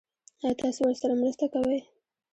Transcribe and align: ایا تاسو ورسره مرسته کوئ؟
ایا 0.43 0.53
تاسو 0.61 0.79
ورسره 0.87 1.13
مرسته 1.21 1.45
کوئ؟ 1.53 1.79